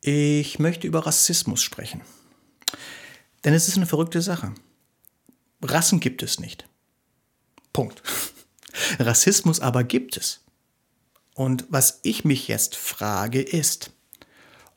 Ich 0.00 0.58
möchte 0.58 0.86
über 0.86 1.06
Rassismus 1.06 1.62
sprechen. 1.62 2.00
Denn 3.44 3.54
es 3.54 3.68
ist 3.68 3.76
eine 3.76 3.86
verrückte 3.86 4.22
Sache. 4.22 4.54
Rassen 5.62 6.00
gibt 6.00 6.22
es 6.22 6.40
nicht. 6.40 6.66
Punkt. 7.72 8.02
Rassismus 8.98 9.60
aber 9.60 9.84
gibt 9.84 10.16
es. 10.16 10.40
Und 11.34 11.66
was 11.68 12.00
ich 12.02 12.24
mich 12.24 12.48
jetzt 12.48 12.76
frage 12.76 13.40
ist, 13.42 13.92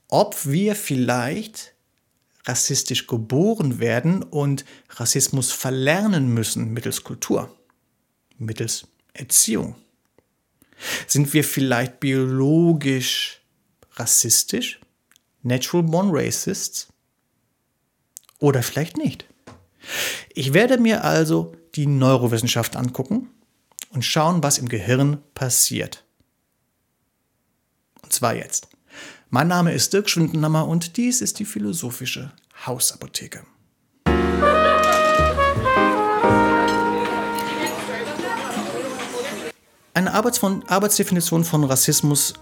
ob 0.08 0.46
wir 0.46 0.76
vielleicht 0.76 1.74
rassistisch 2.46 3.08
geboren 3.08 3.80
werden 3.80 4.24
und 4.24 4.66
Rassismus 4.90 5.52
verlernen 5.52 6.34
müssen 6.34 6.72
mittels 6.74 7.04
Kultur, 7.04 7.56
mittels 8.38 8.88
Erziehung. 9.14 9.76
Sind 11.08 11.34
wir 11.34 11.44
vielleicht 11.44 12.00
biologisch 12.00 13.42
rassistisch, 13.94 14.82
natural 15.44 15.84
born 15.84 16.10
racists? 16.12 16.88
Oder 18.40 18.64
vielleicht 18.64 18.98
nicht. 18.98 19.26
Ich 20.34 20.54
werde 20.54 20.78
mir 20.78 21.04
also 21.04 21.54
die 21.76 21.86
Neurowissenschaft 21.86 22.76
angucken 22.76 23.30
und 23.92 24.04
schauen, 24.04 24.42
was 24.44 24.58
im 24.58 24.68
Gehirn 24.68 25.20
passiert. 25.36 26.04
Und 28.02 28.12
zwar 28.12 28.36
jetzt. 28.36 28.68
Mein 29.30 29.48
Name 29.48 29.74
ist 29.74 29.94
Dirk 29.94 30.10
Schwindenhammer 30.10 30.68
und 30.68 30.98
dies 30.98 31.22
ist 31.22 31.40
die 31.40 31.46
philosophische 31.46 32.32
Hausapotheke. 32.66 33.44
Eine 39.96 40.14
Arbeitsdefinition 40.14 41.44
von 41.44 41.64
Rassismus 41.64 42.34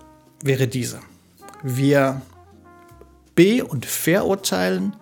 wäre 0.42 0.68
diese. 0.68 1.02
Wir 1.64 2.22
be- 3.36 3.64
und 3.64 3.86
verurteilen 3.86 4.96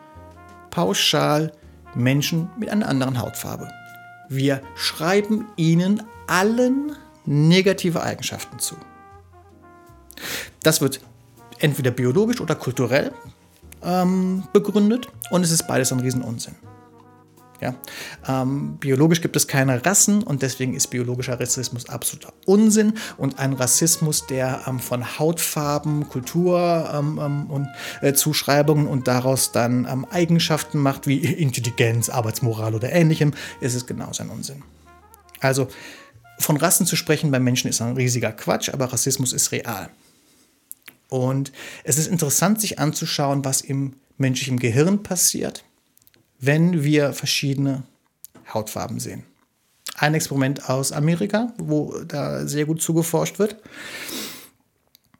pauschal 0.71 1.51
Menschen 1.95 2.49
mit 2.57 2.69
einer 2.69 2.87
anderen 2.87 3.19
Hautfarbe. 3.19 3.69
Wir 4.29 4.61
schreiben 4.75 5.47
ihnen 5.55 6.03
allen 6.27 6.95
negative 7.25 8.03
Eigenschaften 8.03 8.59
zu. 8.59 8.75
Das 10.61 10.81
wird 10.81 10.99
entweder 11.59 11.91
biologisch 11.91 12.41
oder 12.41 12.55
kulturell 12.55 13.11
ähm, 13.83 14.43
begründet 14.53 15.07
und 15.31 15.43
es 15.43 15.51
ist 15.51 15.67
beides 15.67 15.91
ein 15.91 15.99
Riesenunsinn. 15.99 16.55
Ja? 17.61 17.75
Ähm, 18.27 18.77
biologisch 18.77 19.21
gibt 19.21 19.35
es 19.35 19.47
keine 19.47 19.85
Rassen 19.85 20.23
und 20.23 20.41
deswegen 20.41 20.73
ist 20.73 20.87
biologischer 20.87 21.39
Rassismus 21.39 21.89
absoluter 21.89 22.33
Unsinn 22.45 22.93
und 23.17 23.39
ein 23.39 23.53
Rassismus, 23.53 24.27
der 24.27 24.61
ähm, 24.67 24.79
von 24.79 25.19
Hautfarben, 25.19 26.09
Kultur 26.09 26.89
ähm, 26.93 27.19
ähm 27.21 27.49
und 27.49 27.67
äh, 28.01 28.13
Zuschreibungen 28.13 28.87
und 28.87 29.07
daraus 29.07 29.51
dann 29.51 29.87
ähm, 29.89 30.05
Eigenschaften 30.09 30.79
macht 30.79 31.07
wie 31.07 31.17
Intelligenz, 31.23 32.09
Arbeitsmoral 32.09 32.75
oder 32.75 32.91
ähnlichem, 32.91 33.33
ist 33.61 33.75
es 33.75 33.85
genauso 33.85 34.23
ein 34.23 34.29
Unsinn. 34.29 34.63
Also 35.39 35.67
von 36.37 36.57
Rassen 36.57 36.85
zu 36.85 36.95
sprechen 36.95 37.31
bei 37.31 37.39
Menschen 37.39 37.69
ist 37.69 37.81
ein 37.81 37.95
riesiger 37.95 38.31
Quatsch, 38.31 38.69
aber 38.69 38.91
Rassismus 38.91 39.33
ist 39.33 39.51
real. 39.51 39.89
Und 41.09 41.51
es 41.83 41.97
ist 41.97 42.07
interessant, 42.07 42.61
sich 42.61 42.79
anzuschauen, 42.79 43.43
was 43.43 43.61
im 43.61 43.95
menschlichen 44.17 44.59
Gehirn 44.59 45.01
passiert 45.01 45.63
wenn 46.39 46.83
wir 46.83 47.13
verschiedene 47.13 47.83
Hautfarben 48.53 48.99
sehen. 48.99 49.23
Ein 49.95 50.13
Experiment 50.13 50.69
aus 50.69 50.91
Amerika, 50.91 51.53
wo 51.57 52.03
da 52.07 52.47
sehr 52.47 52.65
gut 52.65 52.81
zugeforscht 52.81 53.37
wird. 53.39 53.57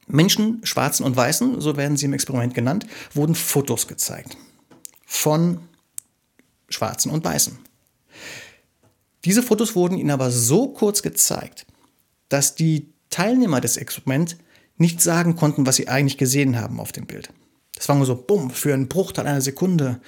Menschen, 0.08 0.62
Schwarzen 0.64 1.04
und 1.06 1.16
Weißen, 1.16 1.62
so 1.62 1.78
werden 1.78 1.98
sie 1.98 2.06
im 2.06 2.14
Experiment 2.14 2.54
genannt, 2.54 2.88
wurden 3.14 3.36
Fotos 3.36 3.88
gezeigt 3.88 4.38
von 5.06 5.60
Schwarzen 6.70 7.12
und 7.12 7.24
Weißen. 7.26 7.58
Diese 9.26 9.44
Fotos 9.44 9.76
wurden 9.76 9.98
ihnen 9.98 10.12
aber 10.12 10.32
so 10.32 10.70
kurz 10.70 11.02
gezeigt, 11.02 11.66
dass 12.30 12.56
die 12.56 12.94
Teilnehmer 13.10 13.60
des 13.60 13.76
Experiments 13.76 14.38
nicht 14.78 15.02
sagen 15.02 15.36
konnten, 15.36 15.66
was 15.66 15.76
sie 15.76 15.90
eigentlich 15.90 16.18
gesehen 16.18 16.60
haben 16.60 16.80
auf 16.80 16.92
dem 16.92 17.06
Bild. 17.06 17.34
Das 17.76 17.90
war 17.90 17.96
nur 17.96 18.06
so, 18.06 18.16
bumm, 18.16 18.50
für 18.50 18.74
einen 18.74 18.88
Bruchteil 18.88 19.28
einer 19.28 19.42
Sekunde 19.42 20.00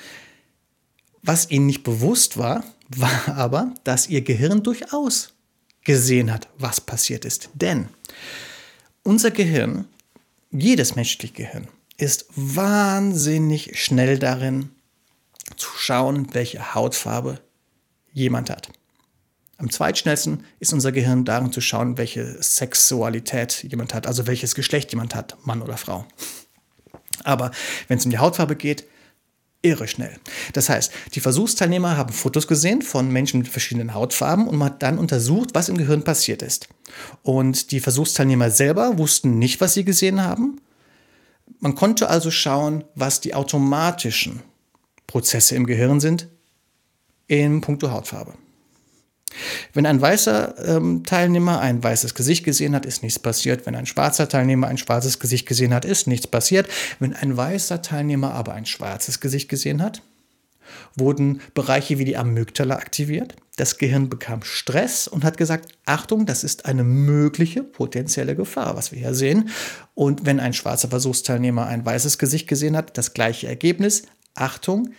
was 1.23 1.49
ihnen 1.49 1.67
nicht 1.67 1.83
bewusst 1.83 2.37
war, 2.37 2.63
war 2.89 3.35
aber, 3.35 3.73
dass 3.83 4.07
ihr 4.07 4.21
Gehirn 4.21 4.63
durchaus 4.63 5.33
gesehen 5.83 6.31
hat, 6.31 6.47
was 6.57 6.81
passiert 6.81 7.25
ist. 7.25 7.49
Denn 7.53 7.89
unser 9.03 9.31
Gehirn, 9.31 9.85
jedes 10.51 10.95
menschliche 10.95 11.33
Gehirn, 11.33 11.67
ist 11.97 12.25
wahnsinnig 12.35 13.79
schnell 13.79 14.19
darin 14.19 14.69
zu 15.55 15.69
schauen, 15.77 16.33
welche 16.33 16.73
Hautfarbe 16.73 17.39
jemand 18.13 18.49
hat. 18.49 18.69
Am 19.57 19.69
zweitschnellsten 19.69 20.43
ist 20.59 20.73
unser 20.73 20.91
Gehirn 20.91 21.23
darin 21.23 21.51
zu 21.51 21.61
schauen, 21.61 21.97
welche 21.97 22.41
Sexualität 22.41 23.63
jemand 23.63 23.93
hat, 23.93 24.07
also 24.07 24.25
welches 24.25 24.55
Geschlecht 24.55 24.91
jemand 24.91 25.13
hat, 25.13 25.37
Mann 25.45 25.61
oder 25.61 25.77
Frau. 25.77 26.05
Aber 27.23 27.51
wenn 27.87 27.99
es 27.99 28.05
um 28.05 28.11
die 28.11 28.17
Hautfarbe 28.17 28.55
geht, 28.55 28.85
irre 29.61 29.87
schnell. 29.87 30.17
Das 30.53 30.69
heißt, 30.69 30.91
die 31.13 31.19
Versuchsteilnehmer 31.19 31.97
haben 31.97 32.13
Fotos 32.13 32.47
gesehen 32.47 32.81
von 32.81 33.11
Menschen 33.11 33.39
mit 33.39 33.47
verschiedenen 33.47 33.93
Hautfarben 33.93 34.47
und 34.47 34.57
man 34.57 34.69
hat 34.69 34.83
dann 34.83 34.97
untersucht, 34.97 35.51
was 35.53 35.69
im 35.69 35.77
Gehirn 35.77 36.03
passiert 36.03 36.41
ist. 36.41 36.67
Und 37.23 37.71
die 37.71 37.79
Versuchsteilnehmer 37.79 38.49
selber 38.49 38.97
wussten 38.97 39.37
nicht, 39.37 39.61
was 39.61 39.73
sie 39.73 39.85
gesehen 39.85 40.23
haben. 40.23 40.59
Man 41.59 41.75
konnte 41.75 42.09
also 42.09 42.31
schauen, 42.31 42.83
was 42.95 43.21
die 43.21 43.35
automatischen 43.35 44.41
Prozesse 45.05 45.55
im 45.55 45.67
Gehirn 45.67 45.99
sind 45.99 46.27
in 47.27 47.61
puncto 47.61 47.91
Hautfarbe. 47.91 48.33
Wenn 49.73 49.85
ein 49.85 50.01
weißer 50.01 50.55
ähm, 50.77 51.03
Teilnehmer 51.03 51.59
ein 51.59 51.83
weißes 51.83 52.15
Gesicht 52.15 52.43
gesehen 52.43 52.75
hat, 52.75 52.85
ist 52.85 53.03
nichts 53.03 53.19
passiert. 53.19 53.65
Wenn 53.65 53.75
ein 53.75 53.85
schwarzer 53.85 54.27
Teilnehmer 54.27 54.67
ein 54.67 54.77
schwarzes 54.77 55.19
Gesicht 55.19 55.47
gesehen 55.47 55.73
hat, 55.73 55.85
ist 55.85 56.07
nichts 56.07 56.27
passiert. 56.27 56.67
Wenn 56.99 57.13
ein 57.13 57.37
weißer 57.37 57.81
Teilnehmer 57.81 58.33
aber 58.33 58.53
ein 58.53 58.65
schwarzes 58.65 59.19
Gesicht 59.19 59.49
gesehen 59.49 59.81
hat, 59.81 60.01
wurden 60.95 61.41
Bereiche 61.53 61.97
wie 61.97 62.05
die 62.05 62.17
Amygdala 62.17 62.75
aktiviert. 62.75 63.35
Das 63.57 63.77
Gehirn 63.77 64.09
bekam 64.09 64.43
Stress 64.43 65.07
und 65.07 65.23
hat 65.23 65.37
gesagt, 65.37 65.73
Achtung, 65.85 66.25
das 66.25 66.43
ist 66.43 66.65
eine 66.65 66.83
mögliche 66.83 67.63
potenzielle 67.63 68.35
Gefahr, 68.35 68.75
was 68.75 68.91
wir 68.91 68.99
hier 68.99 69.13
sehen. 69.13 69.49
Und 69.93 70.25
wenn 70.25 70.39
ein 70.39 70.53
schwarzer 70.53 70.89
Versuchsteilnehmer 70.89 71.67
ein 71.67 71.85
weißes 71.85 72.17
Gesicht 72.17 72.47
gesehen 72.47 72.77
hat, 72.77 72.97
das 72.97 73.13
gleiche 73.13 73.47
Ergebnis, 73.47 74.03
Achtung, 74.33 74.93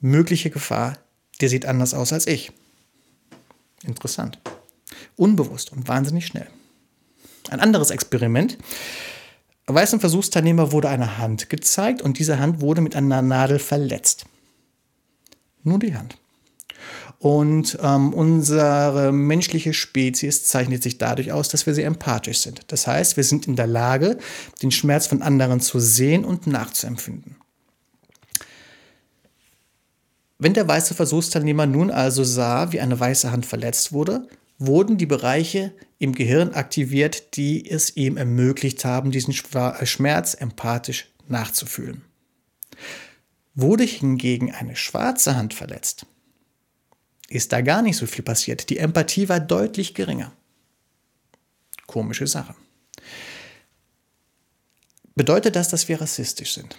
mögliche 0.00 0.50
Gefahr, 0.50 0.98
der 1.40 1.48
sieht 1.48 1.66
anders 1.66 1.94
aus 1.94 2.12
als 2.12 2.26
ich. 2.26 2.52
Interessant. 3.84 4.38
Unbewusst 5.16 5.72
und 5.72 5.88
wahnsinnig 5.88 6.26
schnell. 6.26 6.48
Ein 7.50 7.60
anderes 7.60 7.90
Experiment. 7.90 8.58
Weißem 9.66 10.00
Versuchsteilnehmer 10.00 10.72
wurde 10.72 10.88
eine 10.88 11.18
Hand 11.18 11.50
gezeigt 11.50 12.02
und 12.02 12.18
diese 12.18 12.38
Hand 12.38 12.60
wurde 12.60 12.80
mit 12.80 12.94
einer 12.94 13.22
Nadel 13.22 13.58
verletzt. 13.58 14.26
Nur 15.62 15.78
die 15.78 15.96
Hand. 15.96 16.16
Und 17.18 17.78
ähm, 17.82 18.12
unsere 18.12 19.10
menschliche 19.10 19.72
Spezies 19.72 20.44
zeichnet 20.44 20.82
sich 20.82 20.98
dadurch 20.98 21.32
aus, 21.32 21.48
dass 21.48 21.66
wir 21.66 21.74
sehr 21.74 21.86
empathisch 21.86 22.38
sind. 22.38 22.60
Das 22.68 22.86
heißt, 22.86 23.16
wir 23.16 23.24
sind 23.24 23.48
in 23.48 23.56
der 23.56 23.66
Lage, 23.66 24.18
den 24.62 24.70
Schmerz 24.70 25.06
von 25.06 25.22
anderen 25.22 25.60
zu 25.60 25.80
sehen 25.80 26.24
und 26.24 26.46
nachzuempfinden. 26.46 27.36
Wenn 30.38 30.54
der 30.54 30.68
weiße 30.68 30.94
Versuchsteilnehmer 30.94 31.66
nun 31.66 31.90
also 31.90 32.22
sah, 32.22 32.72
wie 32.72 32.80
eine 32.80 32.98
weiße 32.98 33.30
Hand 33.30 33.46
verletzt 33.46 33.92
wurde, 33.92 34.28
wurden 34.58 34.98
die 34.98 35.06
Bereiche 35.06 35.72
im 35.98 36.14
Gehirn 36.14 36.52
aktiviert, 36.52 37.36
die 37.36 37.68
es 37.68 37.96
ihm 37.96 38.16
ermöglicht 38.16 38.84
haben, 38.84 39.10
diesen 39.10 39.34
äh, 39.54 39.86
Schmerz 39.86 40.34
empathisch 40.34 41.08
nachzufühlen. 41.28 42.02
Wurde 43.54 43.84
hingegen 43.84 44.52
eine 44.52 44.76
schwarze 44.76 45.36
Hand 45.36 45.54
verletzt, 45.54 46.06
ist 47.28 47.52
da 47.52 47.60
gar 47.62 47.82
nicht 47.82 47.96
so 47.96 48.06
viel 48.06 48.24
passiert. 48.24 48.68
Die 48.70 48.78
Empathie 48.78 49.28
war 49.28 49.40
deutlich 49.40 49.94
geringer. 49.94 50.32
Komische 51.86 52.26
Sache. 52.26 52.54
Bedeutet 55.14 55.56
das, 55.56 55.68
dass 55.68 55.88
wir 55.88 56.00
rassistisch 56.00 56.52
sind? 56.54 56.78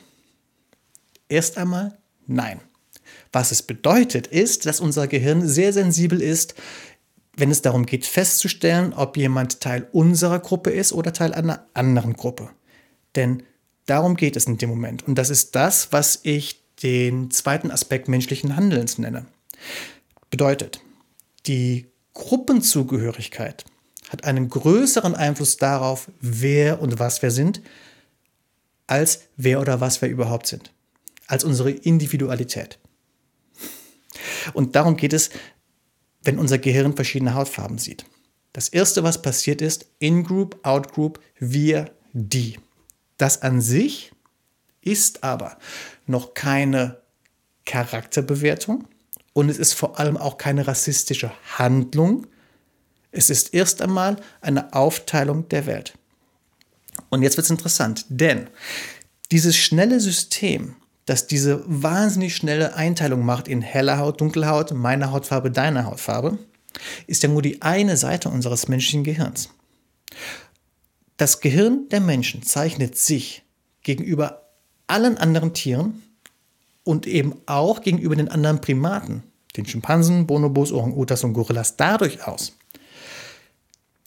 Erst 1.27 1.57
einmal 1.57 1.97
nein. 2.27 2.61
Was 3.31 3.51
es 3.51 3.61
bedeutet, 3.61 4.27
ist, 4.27 4.65
dass 4.65 4.79
unser 4.79 5.07
Gehirn 5.07 5.47
sehr 5.47 5.73
sensibel 5.73 6.21
ist, 6.21 6.55
wenn 7.35 7.51
es 7.51 7.61
darum 7.61 7.85
geht, 7.85 8.05
festzustellen, 8.05 8.93
ob 8.93 9.15
jemand 9.15 9.61
Teil 9.61 9.87
unserer 9.91 10.39
Gruppe 10.39 10.71
ist 10.71 10.91
oder 10.91 11.13
Teil 11.13 11.33
einer 11.33 11.67
anderen 11.73 12.13
Gruppe. 12.13 12.49
Denn 13.15 13.43
darum 13.85 14.15
geht 14.15 14.35
es 14.35 14.45
in 14.45 14.57
dem 14.57 14.69
Moment. 14.69 15.07
Und 15.07 15.15
das 15.15 15.29
ist 15.29 15.55
das, 15.55 15.91
was 15.91 16.19
ich 16.23 16.63
den 16.83 17.31
zweiten 17.31 17.71
Aspekt 17.71 18.07
menschlichen 18.07 18.55
Handelns 18.55 18.97
nenne. 18.97 19.25
Bedeutet, 20.29 20.81
die 21.45 21.87
Gruppenzugehörigkeit 22.13 23.65
hat 24.09 24.23
einen 24.23 24.49
größeren 24.49 25.15
Einfluss 25.15 25.57
darauf, 25.57 26.09
wer 26.19 26.81
und 26.81 26.99
was 26.99 27.21
wir 27.21 27.31
sind, 27.31 27.61
als 28.87 29.21
wer 29.35 29.59
oder 29.61 29.81
was 29.81 30.01
wir 30.01 30.09
überhaupt 30.09 30.47
sind, 30.47 30.71
als 31.27 31.43
unsere 31.43 31.71
Individualität. 31.71 32.79
Und 34.53 34.75
darum 34.75 34.97
geht 34.97 35.13
es, 35.13 35.29
wenn 36.23 36.39
unser 36.39 36.57
Gehirn 36.57 36.95
verschiedene 36.95 37.33
Hautfarben 37.33 37.77
sieht. 37.77 38.05
Das 38.53 38.69
Erste, 38.69 39.03
was 39.03 39.21
passiert 39.21 39.61
ist, 39.61 39.85
In-Group, 39.99 40.59
Out-Group, 40.63 41.19
wir, 41.39 41.91
die. 42.13 42.59
Das 43.17 43.41
an 43.41 43.61
sich 43.61 44.11
ist 44.81 45.23
aber 45.23 45.57
noch 46.05 46.33
keine 46.33 47.01
Charakterbewertung 47.65 48.87
und 49.33 49.49
es 49.49 49.59
ist 49.59 49.73
vor 49.73 49.99
allem 49.99 50.17
auch 50.17 50.37
keine 50.37 50.67
rassistische 50.67 51.31
Handlung. 51.57 52.25
Es 53.11 53.29
ist 53.29 53.53
erst 53.53 53.81
einmal 53.81 54.15
eine 54.41 54.73
Aufteilung 54.73 55.47
der 55.49 55.65
Welt. 55.65 55.93
Und 57.09 57.21
jetzt 57.21 57.37
wird 57.37 57.45
es 57.45 57.51
interessant, 57.51 58.05
denn 58.09 58.49
dieses 59.31 59.55
schnelle 59.55 59.99
System, 59.99 60.75
das 61.07 61.25
diese 61.25 61.63
wahnsinnig 61.65 62.35
schnelle 62.35 62.75
Einteilung 62.75 63.25
macht 63.25 63.47
in 63.47 63.61
heller 63.61 63.97
Haut, 63.97 64.19
dunkle 64.19 64.47
Haut, 64.47 64.73
meine 64.73 65.09
Hautfarbe, 65.11 65.49
deine 65.49 65.85
Hautfarbe, 65.85 66.37
ist 67.07 67.23
ja 67.23 67.29
nur 67.29 67.41
die 67.41 67.61
eine 67.61 67.95
Seite 67.95 68.29
unseres 68.29 68.67
menschlichen 68.67 69.05
Gehirns. 69.05 69.49
Das 71.15 71.39
Gehirn 71.39 71.87
der 71.89 72.01
Menschen 72.01 72.43
zeichnet 72.43 72.97
sich 72.97 73.43
gegenüber 73.83 74.49
allen 74.87 75.17
anderen 75.17 75.53
Tieren 75.53 76.03
und 76.83 77.07
eben 77.07 77.35
auch 77.45 77.81
gegenüber 77.81 78.17
den 78.17 78.27
anderen 78.27 78.59
Primaten, 78.59 79.23
den 79.55 79.65
Schimpansen, 79.65 80.27
Bonobos, 80.27 80.73
Orang-Utas 80.73 81.23
und 81.23 81.33
Gorillas, 81.33 81.77
dadurch 81.77 82.27
aus, 82.27 82.57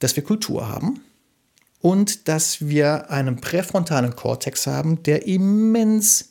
dass 0.01 0.15
wir 0.17 0.23
Kultur 0.23 0.69
haben 0.69 1.01
und 1.81 2.29
dass 2.29 2.69
wir 2.69 3.11
einen 3.11 3.41
präfrontalen 3.41 4.15
Kortex 4.15 4.67
haben, 4.67 5.03
der 5.03 5.27
immens 5.27 6.30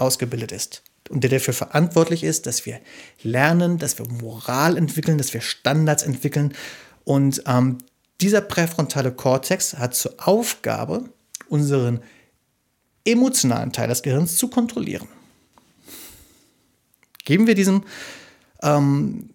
ausgebildet 0.00 0.52
ist 0.52 0.82
und 1.10 1.22
der 1.22 1.30
dafür 1.30 1.54
verantwortlich 1.54 2.22
ist, 2.22 2.46
dass 2.46 2.64
wir 2.66 2.80
lernen, 3.22 3.78
dass 3.78 3.98
wir 3.98 4.06
Moral 4.08 4.76
entwickeln, 4.76 5.18
dass 5.18 5.34
wir 5.34 5.40
Standards 5.40 6.04
entwickeln. 6.04 6.54
Und 7.04 7.42
ähm, 7.46 7.78
dieser 8.20 8.40
präfrontale 8.40 9.12
Kortex 9.12 9.74
hat 9.74 9.94
zur 9.94 10.14
Aufgabe, 10.18 11.10
unseren 11.48 12.00
emotionalen 13.04 13.72
Teil 13.72 13.88
des 13.88 14.02
Gehirns 14.02 14.36
zu 14.36 14.48
kontrollieren. 14.48 15.08
Geben 17.24 17.48
wir 17.48 17.54
diesem 17.56 17.82
ähm, 18.62 19.30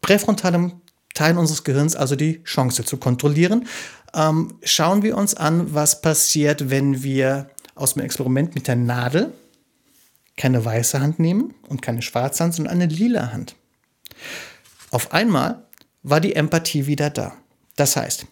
präfrontalen 0.00 0.80
Teil 1.14 1.36
unseres 1.36 1.64
Gehirns 1.64 1.96
also 1.96 2.14
die 2.14 2.44
Chance 2.44 2.84
zu 2.84 2.96
kontrollieren. 2.96 3.66
Ähm, 4.14 4.54
schauen 4.62 5.02
wir 5.02 5.16
uns 5.16 5.34
an, 5.34 5.74
was 5.74 6.00
passiert, 6.00 6.70
wenn 6.70 7.02
wir 7.02 7.50
aus 7.74 7.94
dem 7.94 8.02
Experiment 8.02 8.54
mit 8.54 8.68
der 8.68 8.76
Nadel 8.76 9.32
keine 10.38 10.64
weiße 10.64 11.00
Hand 11.00 11.18
nehmen 11.18 11.52
und 11.68 11.82
keine 11.82 12.00
schwarze 12.00 12.44
Hand, 12.44 12.54
sondern 12.54 12.72
eine 12.72 12.86
lila 12.86 13.32
Hand. 13.32 13.56
Auf 14.90 15.12
einmal 15.12 15.66
war 16.02 16.20
die 16.20 16.34
Empathie 16.34 16.86
wieder 16.86 17.10
da. 17.10 17.36
Das 17.76 17.96
heißt, 17.96 18.26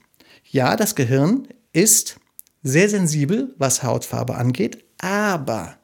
ja, 0.50 0.76
das 0.76 0.94
Gehirn 0.94 1.48
ist 1.72 2.18
sehr 2.62 2.88
sensibel, 2.88 3.54
was 3.58 3.82
Hautfarbe 3.82 4.36
angeht, 4.36 4.84
aber 4.98 5.76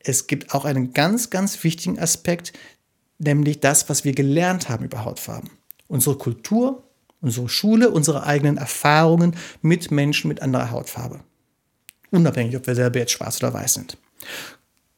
es 0.00 0.26
gibt 0.26 0.52
auch 0.52 0.64
einen 0.64 0.92
ganz, 0.92 1.30
ganz 1.30 1.62
wichtigen 1.64 1.98
Aspekt, 1.98 2.52
nämlich 3.18 3.60
das, 3.60 3.88
was 3.88 4.04
wir 4.04 4.12
gelernt 4.12 4.68
haben 4.68 4.84
über 4.84 5.04
Hautfarben. 5.04 5.50
Unsere 5.88 6.18
Kultur, 6.18 6.82
unsere 7.20 7.48
Schule, 7.48 7.90
unsere 7.90 8.24
eigenen 8.24 8.56
Erfahrungen 8.56 9.36
mit 9.62 9.90
Menschen 9.90 10.28
mit 10.28 10.42
anderer 10.42 10.70
Hautfarbe. 10.70 11.20
Unabhängig, 12.10 12.56
ob 12.56 12.66
wir 12.66 12.74
selber 12.74 12.98
jetzt 12.98 13.12
schwarz 13.12 13.38
oder 13.38 13.54
weiß 13.54 13.74
sind. 13.74 13.96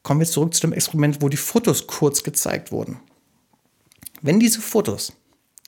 Kommen 0.05 0.19
wir 0.19 0.27
zurück 0.27 0.53
zu 0.53 0.61
dem 0.61 0.71
Experiment, 0.71 1.23
wo 1.23 1.29
die 1.29 1.35
Fotos 1.35 1.87
kurz 1.87 2.21
gezeigt 2.21 2.71
wurden. 2.71 2.99
Wenn 4.21 4.39
diese 4.39 4.61
Fotos 4.61 5.13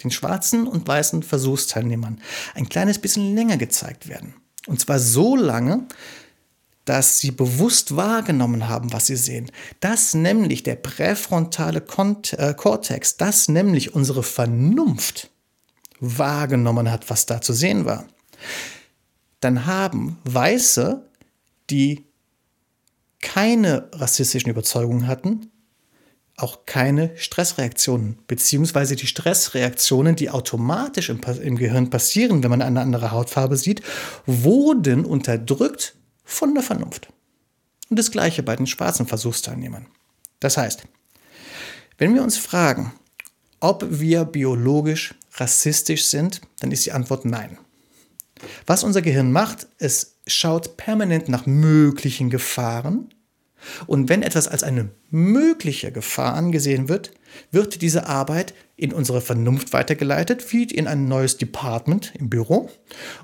den 0.04 0.12
schwarzen 0.12 0.68
und 0.68 0.88
weißen 0.88 1.24
Versuchsteilnehmern 1.24 2.22
ein 2.54 2.70
kleines 2.70 3.00
bisschen 3.00 3.34
länger 3.34 3.58
gezeigt 3.58 4.08
werden, 4.08 4.36
und 4.68 4.80
zwar 4.80 5.00
so 5.00 5.36
lange, 5.36 5.88
dass 6.86 7.18
sie 7.18 7.32
bewusst 7.32 7.96
wahrgenommen 7.96 8.70
haben, 8.70 8.94
was 8.94 9.08
sie 9.08 9.16
sehen, 9.16 9.52
dass 9.80 10.14
nämlich 10.14 10.62
der 10.62 10.76
präfrontale 10.76 11.80
äh, 11.80 12.54
Kortex, 12.54 13.18
dass 13.18 13.48
nämlich 13.48 13.96
unsere 13.96 14.22
Vernunft 14.22 15.32
wahrgenommen 16.00 16.92
hat, 16.92 17.10
was 17.10 17.26
da 17.26 17.42
zu 17.42 17.54
sehen 17.54 17.86
war, 17.86 18.06
dann 19.40 19.66
haben 19.66 20.20
Weiße, 20.26 21.10
die 21.72 22.07
keine 23.22 23.90
rassistischen 23.94 24.50
Überzeugungen 24.50 25.08
hatten, 25.08 25.52
auch 26.36 26.66
keine 26.68 27.18
Stressreaktionen, 27.18 28.20
beziehungsweise 28.28 28.96
die 28.96 29.08
Stressreaktionen, 29.08 30.16
die 30.16 30.30
automatisch 30.30 31.10
im, 31.10 31.20
im, 31.42 31.58
Gehirn 31.58 31.90
passieren, 31.90 32.44
wenn 32.44 32.52
man 32.52 32.62
eine 32.62 32.80
andere 32.80 33.12
Hautfarbe 33.12 33.58
sieht, 33.58 33.82
wurden 34.28 35.04
unterdrückt 35.04 35.96
von 36.24 36.54
der 36.54 36.64
Vernunft. 36.64 37.08
Und 37.90 37.98
das 37.98 38.12
gleiche 38.12 38.44
bei 38.44 38.56
den 38.56 38.68
schwarzen 38.68 39.08
Versuchsteilnehmern. 39.08 39.88
Das 40.40 40.58
heißt, 40.58 40.84
wenn 41.98 42.14
wir 42.14 42.22
uns 42.22 42.38
fragen, 42.38 42.94
ob 43.60 43.86
wir 43.90 44.26
biologisch 44.26 45.16
rassistisch 45.34 46.06
sind, 46.06 46.42
dann 46.60 46.72
ist 46.72 46.86
die 46.86 46.92
Antwort 46.92 47.26
nein. 47.26 47.58
Was 48.68 48.84
unser 48.84 49.02
Gehirn 49.02 49.32
macht, 49.32 49.68
es 49.80 50.18
schaut 50.28 50.76
permanent 50.76 51.30
nach 51.30 51.46
möglichen 51.46 52.30
Gefahren. 52.30 53.08
Und 53.88 54.10
wenn 54.10 54.22
etwas 54.22 54.48
als 54.48 54.62
eine 54.62 54.90
mögliche 55.10 55.92
Gefahr 55.92 56.36
angesehen 56.36 56.90
wird, 56.90 57.12
wird 57.50 57.82
diese 57.82 58.08
Arbeit 58.08 58.54
in 58.76 58.94
unsere 58.94 59.22
Vernunft 59.22 59.74
weitergeleitet, 59.74 60.54
wie 60.54 60.66
in 60.66 60.86
ein 60.86 61.08
neues 61.08 61.38
Department 61.38 62.14
im 62.20 62.30
Büro 62.30 62.70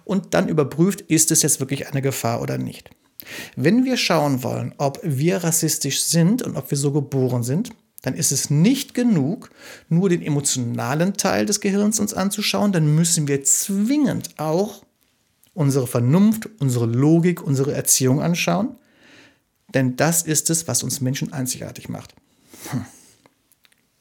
und 0.06 0.34
dann 0.34 0.48
überprüft, 0.48 1.01
ist 1.01 1.30
es 1.30 1.42
jetzt 1.44 1.60
wirklich 1.60 1.88
eine 1.88 2.01
Gefahr 2.01 2.42
oder 2.42 2.57
nicht. 2.57 2.90
Wenn 3.56 3.86
wir 3.86 3.98
schauen 3.98 4.44
wollen, 4.44 4.74
ob 4.78 5.00
wir 5.04 5.44
rassistisch 5.44 6.01
sind 6.01 6.42
und 6.42 6.56
ob 6.56 6.72
wir 6.72 6.78
so 6.78 6.92
geboren 6.92 7.44
sind, 7.44 7.72
dann 8.01 8.16
ist 8.16 8.31
es 8.31 8.50
nicht 8.50 8.94
genug, 8.94 9.50
nur 9.88 10.10
den 10.10 10.22
emotionalen 10.22 11.13
Teil 11.13 11.45
des 11.45 11.62
Gehirns 11.62 12.00
uns 12.00 12.13
anzuschauen, 12.13 12.72
dann 12.72 12.95
müssen 12.95 13.28
wir 13.28 13.44
zwingend 13.44 14.31
auch 14.38 14.84
unsere 15.54 15.88
Vernunft, 15.88 16.50
unsere 16.60 16.86
Logik, 16.86 17.42
unsere 17.42 17.74
Erziehung 17.74 18.22
anschauen. 18.22 18.76
Denn 19.74 19.96
das 19.96 20.24
ist 20.24 20.50
es, 20.50 20.68
was 20.68 20.84
uns 20.84 21.02
Menschen 21.02 21.34
einzigartig 21.34 21.90
macht. 21.90 22.14
Hm. 22.69 22.86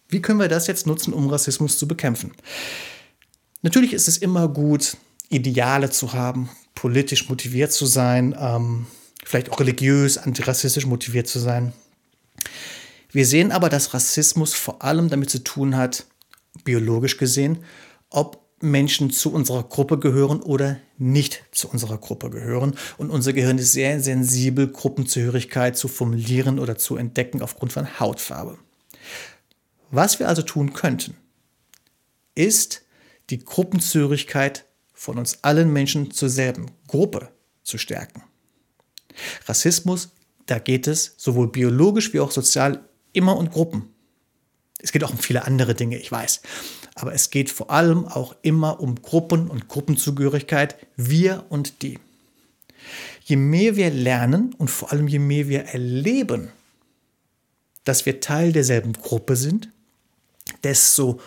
Wie 0.09 0.21
können 0.21 0.41
wir 0.41 0.49
das 0.49 0.67
jetzt 0.67 0.87
nutzen, 0.87 1.15
um 1.15 1.29
Rassismus 1.29 1.79
zu 1.79 1.89
bekämpfen? 1.89 2.33
Natürlich 3.63 3.93
ist 3.93 4.09
es 4.09 4.19
immer 4.19 4.49
gut, 4.49 4.97
Ideale 5.31 5.89
zu 5.89 6.13
haben, 6.13 6.51
politisch 6.75 7.29
motiviert 7.29 7.73
zu 7.73 7.87
sein, 7.87 8.37
ähm, 8.39 8.87
vielleicht 9.25 9.51
auch 9.51 9.61
religiös, 9.61 10.19
antirassistisch 10.19 10.85
motiviert 10.85 11.29
zu 11.29 11.39
sein. 11.39 11.73
Wir 13.11 13.25
sehen 13.25 13.53
aber, 13.53 13.69
dass 13.69 13.95
Rassismus 13.95 14.53
vor 14.53 14.83
allem 14.83 15.09
damit 15.09 15.31
zu 15.31 15.39
tun 15.39 15.77
hat, 15.77 16.07
biologisch 16.65 17.17
gesehen, 17.17 17.65
ob 18.11 18.42
Menschen 18.63 19.11
zu 19.11 19.33
unserer 19.33 19.65
Gruppe 19.65 19.99
gehören 19.99 20.41
oder 20.41 20.79
nicht 20.99 21.45
zu 21.53 21.69
unserer 21.69 21.99
Gruppe 21.99 22.31
gehören. 22.31 22.77
Und 22.97 23.11
unser 23.11 23.33
Gehirn 23.33 23.59
ist 23.59 23.73
sehr 23.73 24.01
sensibel, 24.01 24.69
Gruppenzugehörigkeit 24.69 25.77
zu 25.77 25.89
formulieren 25.89 26.59
oder 26.59 26.79
zu 26.79 26.97
entdecken 26.97 27.43
aufgrund 27.43 27.73
von 27.73 28.01
Hautfarbe. 28.01 28.59
Was 29.91 30.19
wir 30.19 30.29
also 30.29 30.43
tun 30.43 30.73
könnten, 30.73 31.17
ist 32.35 32.83
die 33.31 33.45
Gruppenzugehörigkeit 33.45 34.65
von 34.95 35.19
uns 35.19 35.43
allen 35.43 35.73
Menschen 35.73 36.13
zur 36.13 36.29
selben 36.29 36.67
Gruppe 36.87 37.29
zu 37.63 37.79
stärken. 37.79 38.23
Rassismus, 39.47 40.11
da 40.47 40.59
geht 40.59 40.87
es 40.87 41.15
sowohl 41.17 41.49
biologisch 41.49 42.13
wie 42.13 42.21
auch 42.21 42.31
sozial 42.31 42.85
immer 43.13 43.37
um 43.37 43.51
Gruppen. 43.51 43.93
Es 44.79 44.93
geht 44.93 45.05
auch 45.05 45.11
um 45.11 45.19
viele 45.19 45.45
andere 45.45 45.75
Dinge, 45.75 45.99
ich 45.99 46.11
weiß. 46.11 46.43
Aber 46.95 47.15
es 47.15 47.31
geht 47.31 47.51
vor 47.51 47.71
allem 47.71 48.07
auch 48.07 48.35
immer 48.43 48.81
um 48.81 49.01
Gruppen 49.01 49.49
und 49.49 49.69
Gruppenzugehörigkeit, 49.69 50.77
wir 50.97 51.47
und 51.49 51.83
die. 51.83 51.99
Je 53.25 53.37
mehr 53.37 53.77
wir 53.77 53.91
lernen 53.91 54.55
und 54.59 54.69
vor 54.69 54.93
allem 54.93 55.09
je 55.09 55.19
mehr 55.19 55.49
wir 55.49 55.63
erleben, 55.63 56.51
dass 57.85 58.05
wir 58.07 58.21
Teil 58.21 58.53
derselben 58.53 58.93
Gruppe 58.93 59.37
sind, 59.37 59.71
desto 60.63 61.21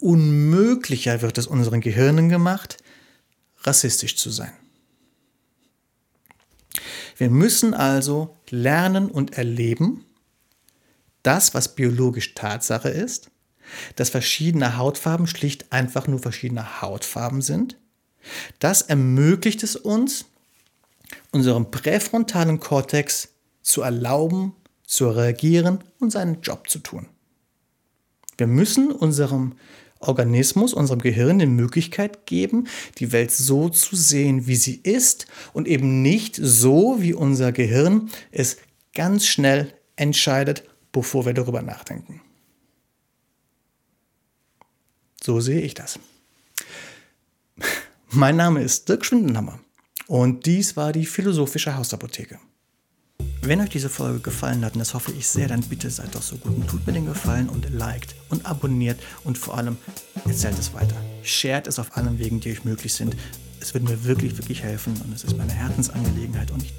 unmöglicher 0.00 1.22
wird 1.22 1.38
es 1.38 1.46
unseren 1.46 1.80
Gehirnen 1.80 2.28
gemacht, 2.28 2.78
rassistisch 3.62 4.16
zu 4.16 4.30
sein. 4.30 4.52
Wir 7.16 7.30
müssen 7.30 7.74
also 7.74 8.36
lernen 8.50 9.10
und 9.10 9.34
erleben, 9.38 10.04
das, 11.22 11.54
was 11.54 11.74
biologisch 11.74 12.34
Tatsache 12.34 12.88
ist, 12.88 13.30
dass 13.96 14.10
verschiedene 14.10 14.76
Hautfarben 14.76 15.26
schlicht 15.26 15.72
einfach 15.72 16.06
nur 16.06 16.18
verschiedene 16.18 16.80
Hautfarben 16.82 17.42
sind. 17.42 17.76
Das 18.58 18.82
ermöglicht 18.82 19.62
es 19.62 19.76
uns, 19.76 20.26
unserem 21.30 21.70
präfrontalen 21.70 22.60
Kortex 22.60 23.30
zu 23.62 23.82
erlauben, 23.82 24.54
zu 24.84 25.08
reagieren 25.08 25.82
und 25.98 26.10
seinen 26.10 26.40
Job 26.42 26.68
zu 26.68 26.78
tun. 26.78 27.06
Wir 28.36 28.46
müssen 28.46 28.90
unserem 28.92 29.54
Organismus, 30.00 30.74
unserem 30.74 31.00
Gehirn 31.00 31.38
die 31.38 31.46
Möglichkeit 31.46 32.26
geben, 32.26 32.66
die 32.98 33.12
Welt 33.12 33.30
so 33.30 33.68
zu 33.68 33.94
sehen, 33.94 34.46
wie 34.46 34.56
sie 34.56 34.80
ist 34.82 35.26
und 35.52 35.68
eben 35.68 36.02
nicht 36.02 36.38
so, 36.40 36.96
wie 37.00 37.14
unser 37.14 37.52
Gehirn 37.52 38.10
es 38.30 38.56
ganz 38.94 39.26
schnell 39.26 39.72
entscheidet, 39.96 40.64
bevor 40.90 41.24
wir 41.24 41.34
darüber 41.34 41.62
nachdenken. 41.62 42.20
So 45.24 45.40
sehe 45.40 45.60
ich 45.60 45.74
das. 45.74 45.98
Mein 48.10 48.36
Name 48.36 48.62
ist 48.62 48.88
Dirk 48.88 49.04
Schwindenhammer 49.04 49.58
und 50.06 50.46
dies 50.46 50.76
war 50.76 50.92
die 50.92 51.06
Philosophische 51.06 51.76
Hausapotheke. 51.76 52.38
Wenn 53.40 53.60
euch 53.60 53.70
diese 53.70 53.88
Folge 53.88 54.20
gefallen 54.20 54.64
hat, 54.64 54.74
und 54.74 54.80
das 54.80 54.94
hoffe 54.94 55.12
ich 55.12 55.26
sehr, 55.26 55.48
dann 55.48 55.62
bitte 55.62 55.90
seid 55.90 56.14
doch 56.14 56.22
so 56.22 56.36
gut 56.36 56.54
und 56.54 56.68
tut 56.68 56.86
mir 56.86 56.92
den 56.92 57.06
Gefallen 57.06 57.48
und 57.48 57.70
liked 57.70 58.14
und 58.28 58.46
abonniert 58.46 59.00
und 59.24 59.38
vor 59.38 59.56
allem 59.56 59.78
erzählt 60.26 60.58
es 60.58 60.74
weiter. 60.74 60.96
Shared 61.22 61.66
es 61.66 61.78
auf 61.78 61.96
allen 61.96 62.18
Wegen, 62.18 62.40
die 62.40 62.52
euch 62.52 62.64
möglich 62.64 62.94
sind. 62.94 63.16
Es 63.60 63.74
wird 63.74 63.84
mir 63.84 64.04
wirklich, 64.04 64.36
wirklich 64.38 64.62
helfen 64.62 65.00
und 65.04 65.14
es 65.14 65.24
ist 65.24 65.36
meine 65.36 65.52
Herzensangelegenheit 65.52 66.50
und 66.50 66.62
ich 66.62 66.74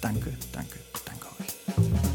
danke, 0.00 0.32
danke, 0.52 0.78
danke 1.04 1.26
euch. 1.26 2.13